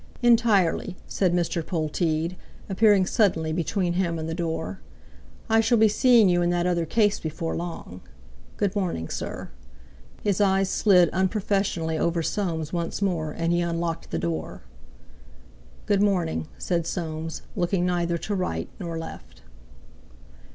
"Entirely," 0.23 0.97
said 1.05 1.31
Mr. 1.31 1.61
Polteed, 1.63 2.35
appearing 2.69 3.05
suddenly 3.05 3.53
between 3.53 3.93
him 3.93 4.17
and 4.17 4.27
the 4.27 4.33
door. 4.33 4.79
"I 5.47 5.61
shall 5.61 5.77
be 5.77 5.87
seeing 5.87 6.27
you 6.27 6.41
in 6.41 6.49
that 6.49 6.65
other 6.65 6.87
case 6.87 7.19
before 7.19 7.55
long. 7.55 8.01
Good 8.57 8.75
morning, 8.75 9.09
sir." 9.09 9.51
His 10.23 10.41
eyes 10.41 10.69
slid 10.71 11.09
unprofessionally 11.13 11.99
over 11.99 12.23
Soames 12.23 12.73
once 12.73 12.99
more, 13.03 13.29
and 13.29 13.53
he 13.53 13.61
unlocked 13.61 14.09
the 14.09 14.17
door. 14.17 14.63
"Good 15.85 16.01
morning," 16.01 16.47
said 16.57 16.87
Soames, 16.87 17.43
looking 17.55 17.85
neither 17.85 18.17
to 18.17 18.33
right 18.33 18.69
nor 18.79 18.97
left. 18.97 19.43